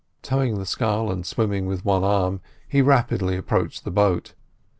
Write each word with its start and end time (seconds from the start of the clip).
Towing 0.23 0.57
the 0.57 0.65
scull 0.65 1.11
and 1.11 1.23
swimming 1.27 1.67
with 1.67 1.85
one 1.85 2.03
arm, 2.03 2.41
he 2.67 2.81
rapidly 2.81 3.37
approached 3.37 3.83
the 3.83 3.91
boat. 3.91 4.33